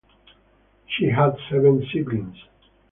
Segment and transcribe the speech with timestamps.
[0.87, 2.43] She had seven siblings.